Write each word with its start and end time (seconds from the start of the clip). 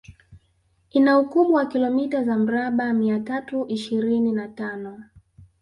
Ina 0.91 1.19
ukubwa 1.19 1.55
wa 1.59 1.65
kilometa 1.65 2.23
za 2.23 2.37
mraba 2.37 2.93
mia 2.93 3.19
tatu 3.19 3.65
ishirini 3.67 4.31
na 4.31 4.47
tano 4.47 5.03